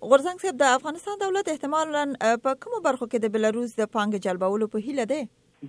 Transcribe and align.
غورځنګ 0.00 0.40
صاحب 0.42 0.58
د 0.58 0.74
افغانستان 0.74 1.16
دولت 1.20 1.48
احتمالاً 1.52 2.02
په 2.42 2.58
کوم 2.64 2.74
برخو 2.82 3.06
کې 3.06 3.22
د 3.22 3.32
بلاروس 3.36 3.70
د 3.78 3.88
پانګ 3.94 4.18
جلبولو 4.26 4.68
په 4.74 4.82
هیله 4.82 5.06
دی 5.12 5.22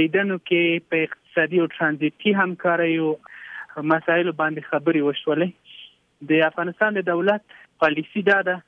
لیدنو 0.00 0.40
کې 0.42 0.90
په 0.94 1.06
اقتصادي 1.10 1.62
او 1.66 1.70
ترانزیتي 1.76 2.36
همکارۍ 2.42 2.98
او 3.08 3.84
مسایلو 3.92 4.38
باندې 4.40 4.72
خبري 4.72 5.04
وشولې 5.08 5.54
د 6.30 6.46
افغانستان 6.48 6.94
د 6.96 7.02
دولت 7.08 7.42
پالیسی 7.84 8.22
دا 8.28 8.36
ده 8.48 8.60